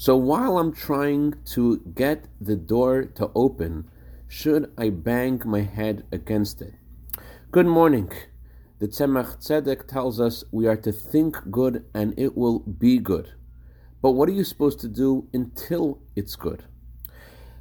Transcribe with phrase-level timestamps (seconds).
[0.00, 3.90] So while I'm trying to get the door to open,
[4.28, 6.72] should I bang my head against it?
[7.50, 8.10] Good morning.
[8.78, 13.34] The Tzemach Tzedek tells us we are to think good and it will be good.
[14.00, 16.64] But what are you supposed to do until it's good?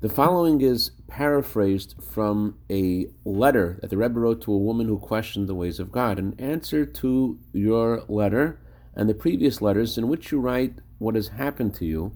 [0.00, 4.98] The following is paraphrased from a letter that the Rebbe wrote to a woman who
[4.98, 6.18] questioned the ways of God.
[6.18, 8.58] An answer to your letter
[8.96, 12.12] and the previous letters in which you write what has happened to you.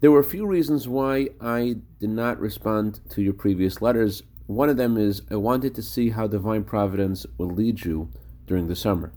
[0.00, 4.22] There were a few reasons why I did not respond to your previous letters.
[4.46, 8.10] One of them is I wanted to see how divine providence will lead you
[8.46, 9.12] during the summer.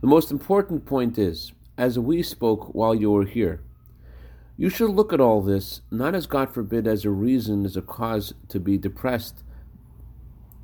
[0.00, 3.62] The most important point is, as we spoke while you were here,
[4.58, 7.82] you should look at all this not as God forbid as a reason, as a
[7.82, 9.42] cause to be depressed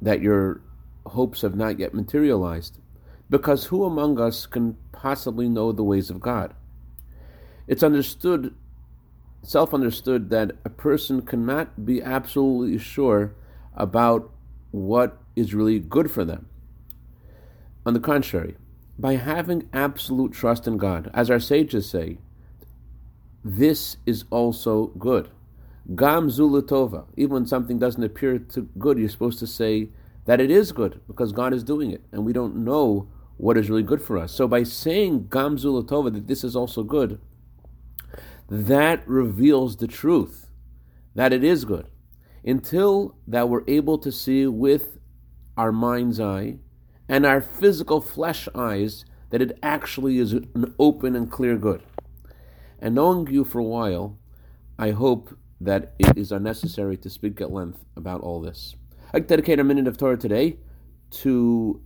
[0.00, 0.60] that your
[1.06, 2.78] hopes have not yet materialized,
[3.28, 6.54] because who among us can possibly know the ways of God?
[7.72, 8.54] It's understood,
[9.42, 13.34] self understood, that a person cannot be absolutely sure
[13.74, 14.30] about
[14.72, 16.50] what is really good for them.
[17.86, 18.56] On the contrary,
[18.98, 22.18] by having absolute trust in God, as our sages say,
[23.42, 25.30] this is also good.
[25.96, 27.06] Gam zu l'tova.
[27.16, 29.88] Even when something doesn't appear to good, you're supposed to say
[30.26, 33.08] that it is good because God is doing it, and we don't know
[33.38, 34.30] what is really good for us.
[34.30, 37.18] So by saying gam zu l'tova that this is also good,
[38.52, 40.50] that reveals the truth
[41.14, 41.86] that it is good.
[42.44, 44.98] Until that we're able to see with
[45.56, 46.58] our mind's eye
[47.08, 51.82] and our physical flesh eyes that it actually is an open and clear good.
[52.78, 54.18] And knowing you for a while,
[54.78, 58.76] I hope that it is unnecessary to speak at length about all this.
[59.14, 60.58] I dedicate a minute of Torah today
[61.12, 61.80] to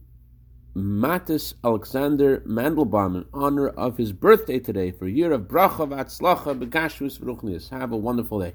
[0.77, 6.63] Matis Alexander Mandelbaum in honor of his birthday today for a year of bracha v'atzlacha
[6.63, 7.71] begashmus v'ruchnius.
[7.71, 8.53] Have a wonderful day.